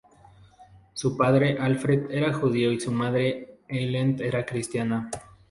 Su 0.95 1.15
padre, 1.15 1.57
Alfred, 1.59 2.09
era 2.09 2.33
judío, 2.33 2.71
y 2.71 2.79
su 2.79 2.91
madre, 2.91 3.59
Eileen, 3.67 4.17
era 4.19 4.43
cristiana. 4.47 5.11